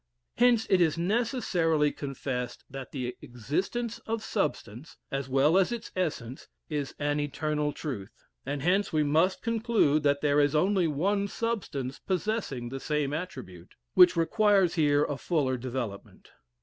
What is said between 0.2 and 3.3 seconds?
Hence it is necessarily confessed that the